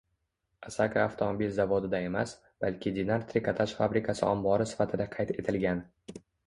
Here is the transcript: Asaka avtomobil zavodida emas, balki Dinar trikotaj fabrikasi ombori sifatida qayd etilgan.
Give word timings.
Asaka 0.69 1.03
avtomobil 1.09 1.51
zavodida 1.59 2.01
emas, 2.07 2.33
balki 2.65 2.95
Dinar 2.99 3.29
trikotaj 3.35 3.71
fabrikasi 3.83 4.29
ombori 4.33 4.71
sifatida 4.75 5.13
qayd 5.19 5.37
etilgan. 5.43 5.91